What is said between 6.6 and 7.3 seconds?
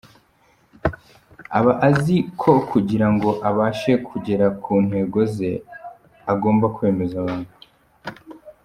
kwemeza